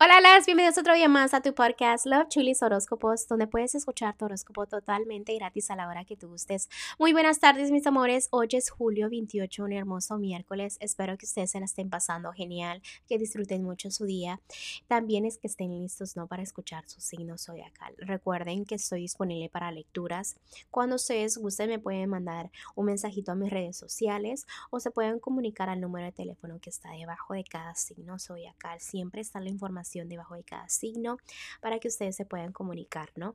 Hola, 0.00 0.20
las 0.20 0.46
bienvenidos 0.46 0.78
otro 0.78 0.94
día 0.94 1.08
más 1.08 1.34
a 1.34 1.40
tu 1.40 1.52
podcast 1.52 2.06
Love 2.06 2.28
Chulis 2.28 2.62
Horóscopos, 2.62 3.26
donde 3.26 3.48
puedes 3.48 3.74
escuchar 3.74 4.16
tu 4.16 4.26
horóscopo 4.26 4.64
totalmente 4.64 5.34
gratis 5.34 5.72
a 5.72 5.74
la 5.74 5.88
hora 5.88 6.04
que 6.04 6.16
tú 6.16 6.28
gustes. 6.28 6.68
Muy 7.00 7.12
buenas 7.12 7.40
tardes, 7.40 7.72
mis 7.72 7.84
amores. 7.84 8.28
Hoy 8.30 8.46
es 8.52 8.70
julio 8.70 9.10
28, 9.10 9.64
un 9.64 9.72
hermoso 9.72 10.16
miércoles. 10.16 10.76
Espero 10.78 11.18
que 11.18 11.26
ustedes 11.26 11.50
se 11.50 11.58
la 11.58 11.64
estén 11.64 11.90
pasando 11.90 12.30
genial, 12.30 12.80
que 13.08 13.18
disfruten 13.18 13.64
mucho 13.64 13.90
su 13.90 14.04
día. 14.04 14.40
También 14.86 15.24
es 15.24 15.36
que 15.36 15.48
estén 15.48 15.76
listos, 15.76 16.14
¿no? 16.14 16.28
Para 16.28 16.44
escuchar 16.44 16.88
su 16.88 17.00
signo 17.00 17.36
zodiacal. 17.36 17.92
Recuerden 17.98 18.66
que 18.66 18.76
estoy 18.76 19.00
disponible 19.00 19.48
para 19.48 19.72
lecturas. 19.72 20.36
Cuando 20.70 20.94
ustedes 20.94 21.38
gusten, 21.38 21.70
me 21.70 21.80
pueden 21.80 22.08
mandar 22.08 22.52
un 22.76 22.86
mensajito 22.86 23.32
a 23.32 23.34
mis 23.34 23.50
redes 23.50 23.76
sociales 23.76 24.46
o 24.70 24.78
se 24.78 24.92
pueden 24.92 25.18
comunicar 25.18 25.68
al 25.68 25.80
número 25.80 26.06
de 26.06 26.12
teléfono 26.12 26.60
que 26.60 26.70
está 26.70 26.92
debajo 26.92 27.34
de 27.34 27.42
cada 27.42 27.74
signo 27.74 28.20
zodiacal. 28.20 28.80
Siempre 28.80 29.22
está 29.22 29.40
la 29.40 29.48
información 29.48 29.87
debajo 30.08 30.34
de 30.34 30.44
cada 30.44 30.68
signo 30.68 31.18
para 31.60 31.78
que 31.78 31.88
ustedes 31.88 32.16
se 32.16 32.24
puedan 32.24 32.52
comunicar, 32.52 33.10
¿no? 33.16 33.34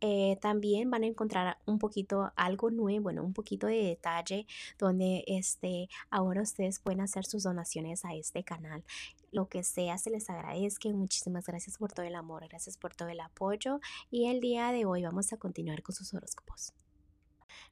Eh, 0.00 0.38
también 0.40 0.90
van 0.90 1.04
a 1.04 1.06
encontrar 1.06 1.58
un 1.66 1.78
poquito 1.78 2.32
algo 2.36 2.70
nuevo, 2.70 3.04
bueno, 3.04 3.22
un 3.22 3.32
poquito 3.32 3.66
de 3.66 3.82
detalle 3.82 4.46
donde 4.78 5.24
este, 5.26 5.88
ahora 6.10 6.42
ustedes 6.42 6.80
pueden 6.80 7.00
hacer 7.00 7.24
sus 7.24 7.44
donaciones 7.44 8.04
a 8.04 8.14
este 8.14 8.42
canal 8.44 8.84
lo 9.32 9.48
que 9.48 9.62
sea, 9.62 9.98
se 9.98 10.10
les 10.10 10.30
agradezca. 10.30 10.88
Muchísimas 10.88 11.44
gracias 11.44 11.76
por 11.78 11.92
todo 11.92 12.06
el 12.06 12.14
amor, 12.14 12.48
gracias 12.48 12.78
por 12.78 12.94
todo 12.94 13.08
el 13.08 13.20
apoyo. 13.20 13.80
Y 14.10 14.28
el 14.28 14.40
día 14.40 14.72
de 14.72 14.86
hoy 14.86 15.02
vamos 15.02 15.32
a 15.32 15.36
continuar 15.36 15.82
con 15.82 15.94
sus 15.94 16.14
horóscopos. 16.14 16.72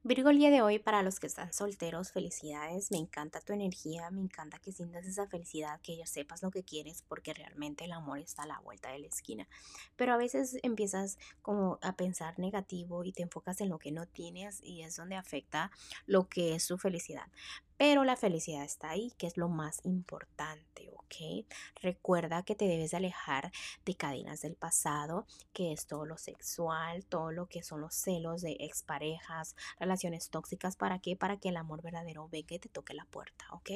Virgo, 0.02 0.30
el 0.30 0.38
día 0.38 0.50
de 0.50 0.60
hoy, 0.60 0.78
para 0.78 1.02
los 1.02 1.18
que 1.18 1.26
están 1.26 1.52
solteros, 1.52 2.12
felicidades. 2.12 2.90
Me 2.90 2.98
encanta 2.98 3.40
tu 3.40 3.52
energía, 3.52 4.10
me 4.10 4.20
encanta 4.20 4.58
que 4.58 4.70
sientas 4.70 5.06
esa 5.06 5.26
felicidad, 5.26 5.80
que 5.80 5.96
ya 5.96 6.06
sepas 6.06 6.42
lo 6.42 6.50
que 6.50 6.62
quieres, 6.62 7.02
porque 7.08 7.32
realmente 7.32 7.86
el 7.86 7.92
amor 7.92 8.18
está 8.18 8.42
a 8.42 8.46
la 8.46 8.60
vuelta 8.60 8.90
de 8.90 8.98
la 8.98 9.06
esquina. 9.06 9.48
Pero 9.96 10.12
a 10.12 10.18
veces 10.18 10.58
empiezas 10.62 11.18
como 11.40 11.78
a 11.80 11.96
pensar 11.96 12.38
negativo 12.38 13.04
y 13.04 13.12
te 13.12 13.22
enfocas 13.22 13.60
en 13.62 13.70
lo 13.70 13.78
que 13.78 13.92
no 13.92 14.06
tienes 14.06 14.60
y 14.62 14.82
es 14.82 14.96
donde 14.96 15.16
afecta 15.16 15.70
lo 16.06 16.28
que 16.28 16.54
es 16.54 16.64
su 16.64 16.76
felicidad. 16.76 17.28
Pero 17.76 18.04
la 18.04 18.16
felicidad 18.16 18.64
está 18.64 18.90
ahí, 18.90 19.12
que 19.18 19.26
es 19.26 19.36
lo 19.36 19.48
más 19.48 19.80
importante, 19.84 20.90
¿ok? 20.94 21.46
Recuerda 21.80 22.44
que 22.44 22.54
te 22.54 22.66
debes 22.66 22.92
de 22.92 22.98
alejar 22.98 23.50
de 23.84 23.94
cadenas 23.96 24.42
del 24.42 24.54
pasado, 24.54 25.26
que 25.52 25.72
es 25.72 25.86
todo 25.86 26.06
lo 26.06 26.16
sexual, 26.16 27.04
todo 27.04 27.32
lo 27.32 27.46
que 27.46 27.62
son 27.62 27.80
los 27.80 27.94
celos 27.94 28.42
de 28.42 28.56
exparejas, 28.60 29.56
relaciones 29.78 30.30
tóxicas. 30.30 30.76
¿Para 30.76 31.00
qué? 31.00 31.16
Para 31.16 31.38
que 31.38 31.48
el 31.48 31.56
amor 31.56 31.82
verdadero 31.82 32.28
venga 32.28 32.54
y 32.54 32.58
te 32.58 32.68
toque 32.68 32.94
la 32.94 33.06
puerta, 33.06 33.46
¿ok? 33.52 33.70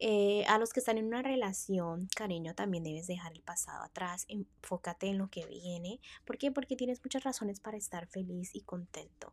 Eh, 0.00 0.44
a 0.46 0.58
los 0.58 0.72
que 0.72 0.78
están 0.80 0.96
en 0.96 1.06
una 1.06 1.22
relación, 1.22 2.08
cariño, 2.14 2.54
también 2.54 2.84
debes 2.84 3.08
dejar 3.08 3.32
el 3.32 3.42
pasado 3.42 3.82
atrás, 3.82 4.26
enfócate 4.28 5.08
en 5.08 5.18
lo 5.18 5.28
que 5.28 5.44
viene. 5.46 6.00
¿Por 6.24 6.38
qué? 6.38 6.52
Porque 6.52 6.76
tienes 6.76 7.00
muchas 7.04 7.24
razones 7.24 7.58
para 7.58 7.76
estar 7.76 8.06
feliz 8.06 8.54
y 8.54 8.60
contento. 8.62 9.32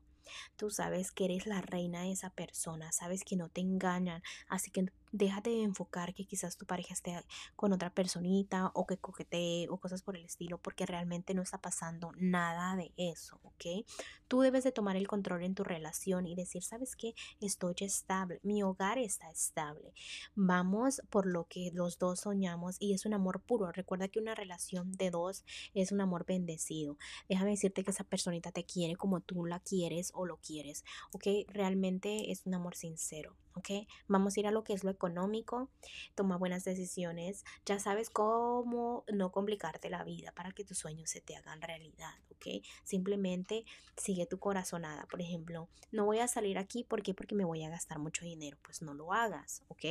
Tú 0.55 0.69
sabes 0.69 1.11
que 1.11 1.25
eres 1.25 1.47
la 1.47 1.61
reina 1.61 2.01
de 2.01 2.11
esa 2.11 2.29
persona, 2.29 2.91
sabes 2.91 3.23
que 3.23 3.35
no 3.35 3.49
te 3.49 3.61
engañan, 3.61 4.21
así 4.47 4.71
que 4.71 4.85
déjate 5.11 5.49
de 5.49 5.63
enfocar 5.63 6.13
que 6.13 6.25
quizás 6.25 6.57
tu 6.57 6.65
pareja 6.65 6.93
esté 6.93 7.17
con 7.55 7.71
otra 7.71 7.89
personita 7.89 8.71
o 8.73 8.85
que 8.85 8.97
coquetee 8.97 9.67
o 9.69 9.77
cosas 9.77 10.01
por 10.01 10.17
el 10.17 10.25
estilo, 10.25 10.57
porque 10.57 10.85
realmente 10.85 11.33
no 11.33 11.41
está 11.41 11.57
pasando 11.57 12.11
nada 12.17 12.75
de 12.75 12.91
eso, 12.97 13.39
¿ok? 13.43 13.85
Tú 14.27 14.41
debes 14.41 14.63
de 14.63 14.71
tomar 14.71 14.97
el 14.97 15.07
control 15.07 15.43
en 15.43 15.55
tu 15.55 15.63
relación 15.63 16.27
y 16.27 16.35
decir, 16.35 16.63
¿sabes 16.63 16.95
qué? 16.95 17.13
Estoy 17.39 17.75
estable, 17.79 18.39
mi 18.43 18.63
hogar 18.63 18.97
está 18.97 19.29
estable. 19.29 19.93
Vamos 20.35 21.01
por 21.09 21.27
lo 21.27 21.45
que 21.45 21.71
los 21.73 21.97
dos 21.97 22.21
soñamos 22.21 22.75
y 22.79 22.93
es 22.93 23.05
un 23.05 23.13
amor 23.13 23.41
puro. 23.41 23.71
Recuerda 23.71 24.07
que 24.07 24.19
una 24.19 24.35
relación 24.35 24.91
de 24.93 25.11
dos 25.11 25.45
es 25.73 25.91
un 25.91 26.01
amor 26.01 26.25
bendecido. 26.25 26.97
Déjame 27.29 27.51
decirte 27.51 27.83
que 27.83 27.91
esa 27.91 28.03
personita 28.03 28.51
te 28.51 28.65
quiere 28.65 28.95
como 28.95 29.21
tú 29.21 29.45
la 29.45 29.59
quieres 29.59 30.11
o 30.15 30.25
lo 30.25 30.37
quieres, 30.37 30.83
¿ok? 31.11 31.27
Realmente 31.47 32.31
es 32.31 32.45
un 32.45 32.53
amor 32.55 32.75
sincero. 32.75 33.35
¿ok? 33.55 33.87
Vamos 34.07 34.35
a 34.35 34.39
ir 34.39 34.47
a 34.47 34.51
lo 34.51 34.63
que 34.63 34.73
es 34.73 34.83
lo 34.83 34.91
económico, 34.91 35.69
toma 36.13 36.37
buenas 36.37 36.63
decisiones, 36.63 37.43
ya 37.65 37.79
sabes 37.79 38.09
cómo 38.09 39.03
no 39.11 39.31
complicarte 39.31 39.89
la 39.89 40.03
vida 40.03 40.31
para 40.33 40.51
que 40.51 40.65
tus 40.65 40.77
sueños 40.77 41.09
se 41.09 41.21
te 41.21 41.35
hagan 41.35 41.61
realidad, 41.61 42.13
¿ok? 42.31 42.63
Simplemente 42.83 43.65
sigue 43.97 44.25
tu 44.25 44.39
corazonada, 44.39 45.05
por 45.07 45.21
ejemplo, 45.21 45.69
no 45.91 46.05
voy 46.05 46.19
a 46.19 46.27
salir 46.27 46.57
aquí, 46.57 46.83
¿por? 46.83 47.01
Porque 47.15 47.35
me 47.35 47.45
voy 47.45 47.63
a 47.63 47.69
gastar 47.69 47.99
mucho 47.99 48.25
dinero, 48.25 48.57
pues 48.61 48.81
no 48.81 48.93
lo 48.93 49.13
hagas, 49.13 49.63
¿ok? 49.69 49.85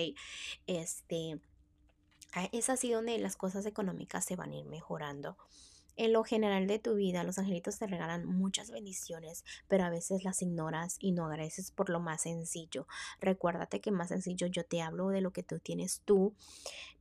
Este, 0.66 1.40
es 2.52 2.68
así 2.68 2.90
donde 2.90 3.18
las 3.18 3.36
cosas 3.36 3.64
económicas 3.66 4.24
se 4.24 4.36
van 4.36 4.52
a 4.52 4.56
ir 4.56 4.66
mejorando. 4.66 5.36
En 5.96 6.12
lo 6.12 6.24
general 6.24 6.66
de 6.66 6.78
tu 6.78 6.94
vida, 6.94 7.22
los 7.22 7.38
angelitos 7.38 7.78
te 7.78 7.86
regalan 7.86 8.26
muchas 8.26 8.70
bendiciones, 8.70 9.44
pero 9.68 9.84
a 9.84 9.90
veces 9.90 10.24
las 10.24 10.42
ignoras 10.42 10.96
y 10.98 11.12
no 11.12 11.26
agradeces 11.26 11.70
por 11.70 11.88
lo 11.88 12.00
más 12.00 12.22
sencillo. 12.22 12.88
Recuérdate 13.20 13.80
que 13.80 13.92
más 13.92 14.08
sencillo 14.08 14.48
yo 14.48 14.64
te 14.64 14.82
hablo 14.82 15.08
de 15.08 15.20
lo 15.20 15.32
que 15.32 15.44
tú 15.44 15.60
tienes 15.60 16.02
tú. 16.04 16.34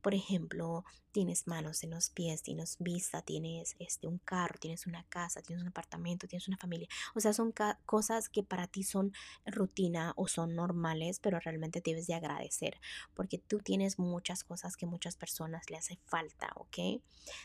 Por 0.00 0.14
ejemplo, 0.14 0.84
tienes 1.14 1.46
manos 1.46 1.84
en 1.84 1.90
los 1.90 2.10
pies, 2.10 2.42
tienes 2.42 2.76
vista, 2.80 3.22
tienes 3.22 3.76
este, 3.78 4.08
un 4.08 4.18
carro, 4.18 4.58
tienes 4.58 4.88
una 4.88 5.04
casa, 5.04 5.42
tienes 5.42 5.62
un 5.62 5.68
apartamento, 5.68 6.26
tienes 6.26 6.48
una 6.48 6.56
familia. 6.56 6.88
O 7.14 7.20
sea, 7.20 7.32
son 7.32 7.54
cosas 7.86 8.28
que 8.28 8.42
para 8.42 8.66
ti 8.66 8.82
son 8.82 9.12
rutina 9.46 10.12
o 10.16 10.26
son 10.26 10.56
normales, 10.56 11.20
pero 11.20 11.38
realmente 11.38 11.80
debes 11.80 12.08
de 12.08 12.14
agradecer 12.14 12.80
porque 13.14 13.38
tú 13.38 13.60
tienes 13.60 14.00
muchas 14.00 14.42
cosas 14.42 14.76
que 14.76 14.86
muchas 14.86 15.14
personas 15.14 15.70
le 15.70 15.76
hace 15.76 16.00
falta, 16.04 16.50
¿ok? 16.56 17.00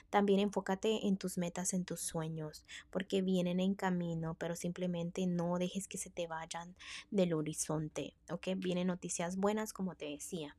También 0.10 0.40
enfócate 0.40 1.06
en 1.06 1.18
tus 1.18 1.38
metas, 1.38 1.74
en 1.74 1.86
tus 1.86 2.02
sueños, 2.02 2.66
porque 2.90 3.22
vienen 3.22 3.60
en 3.60 3.76
camino, 3.76 4.34
pero 4.34 4.56
simplemente 4.56 5.28
no 5.28 5.60
dejes 5.60 5.88
que 5.88 6.00
se 6.00 6.10
te 6.10 6.26
vayan 6.26 6.76
del 7.12 7.34
horizonte, 7.34 8.16
¿ok? 8.32 8.48
Vienen 8.58 8.88
noticias 8.88 9.38
buenas, 9.38 9.74
como 9.74 9.94
te 9.94 10.06
decía. 10.06 10.58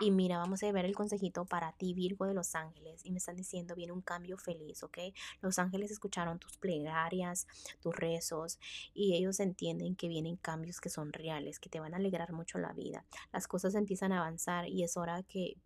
Y 0.00 0.12
mira, 0.12 0.38
vamos 0.38 0.62
a 0.62 0.70
ver 0.70 0.84
el 0.84 0.94
consejito 0.94 1.44
para 1.46 1.72
ti, 1.72 1.94
Virgo 1.94 2.26
de 2.26 2.34
los 2.34 2.43
ángeles 2.54 3.00
y 3.04 3.12
me 3.12 3.18
están 3.18 3.36
diciendo 3.36 3.74
viene 3.74 3.92
un 3.92 4.00
cambio 4.00 4.36
feliz, 4.36 4.82
¿ok? 4.82 4.98
Los 5.40 5.58
ángeles 5.58 5.90
escucharon 5.90 6.38
tus 6.38 6.56
plegarias, 6.58 7.46
tus 7.80 7.94
rezos 7.94 8.58
y 8.92 9.14
ellos 9.14 9.38
entienden 9.40 9.94
que 9.94 10.08
vienen 10.08 10.36
cambios 10.36 10.80
que 10.80 10.90
son 10.90 11.12
reales, 11.12 11.60
que 11.60 11.68
te 11.68 11.80
van 11.80 11.94
a 11.94 11.98
alegrar 11.98 12.32
mucho 12.32 12.58
la 12.58 12.72
vida. 12.72 13.04
Las 13.32 13.46
cosas 13.46 13.74
empiezan 13.74 14.12
a 14.12 14.18
avanzar 14.18 14.68
y 14.68 14.82
es 14.82 14.96
hora 14.96 15.22
que 15.22 15.56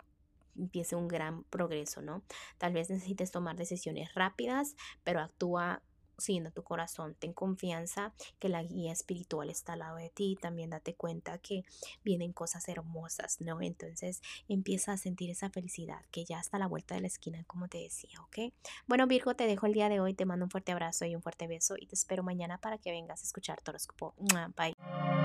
empiece 0.56 0.96
un 0.96 1.08
gran 1.08 1.44
progreso, 1.44 2.02
¿no? 2.02 2.22
Tal 2.58 2.72
vez 2.72 2.90
necesites 2.90 3.30
tomar 3.30 3.56
decisiones 3.56 4.14
rápidas, 4.14 4.76
pero 5.04 5.20
actúa 5.20 5.82
siguiendo 6.18 6.50
tu 6.50 6.62
corazón. 6.62 7.14
Ten 7.18 7.32
confianza 7.32 8.12
que 8.38 8.48
la 8.48 8.62
guía 8.62 8.92
espiritual 8.92 9.50
está 9.50 9.74
al 9.74 9.80
lado 9.80 9.96
de 9.96 10.10
ti. 10.10 10.36
También 10.40 10.70
date 10.70 10.94
cuenta 10.94 11.38
que 11.38 11.64
vienen 12.04 12.32
cosas 12.32 12.68
hermosas, 12.68 13.40
¿no? 13.40 13.62
Entonces 13.62 14.20
empieza 14.48 14.92
a 14.92 14.96
sentir 14.96 15.30
esa 15.30 15.50
felicidad 15.50 16.04
que 16.10 16.24
ya 16.24 16.40
está 16.40 16.56
a 16.56 16.60
la 16.60 16.66
vuelta 16.66 16.94
de 16.94 17.00
la 17.02 17.06
esquina, 17.06 17.44
como 17.46 17.68
te 17.68 17.78
decía, 17.78 18.20
¿ok? 18.22 18.52
Bueno, 18.86 19.06
Virgo, 19.06 19.34
te 19.34 19.46
dejo 19.46 19.66
el 19.66 19.72
día 19.72 19.88
de 19.88 20.00
hoy. 20.00 20.14
Te 20.14 20.24
mando 20.24 20.44
un 20.44 20.50
fuerte 20.50 20.72
abrazo 20.72 21.04
y 21.04 21.14
un 21.14 21.22
fuerte 21.22 21.46
beso 21.46 21.74
y 21.78 21.86
te 21.86 21.94
espero 21.94 22.22
mañana 22.22 22.58
para 22.58 22.78
que 22.78 22.90
vengas 22.90 23.22
a 23.22 23.24
escuchar 23.24 23.60
tu 23.60 23.70
horóscopo. 23.70 24.14
Bye. 24.56 25.17